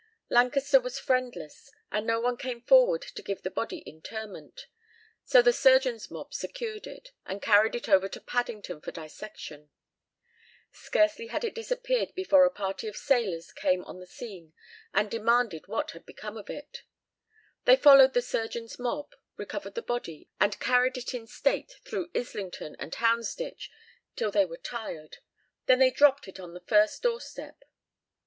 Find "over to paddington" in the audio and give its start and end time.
7.87-8.81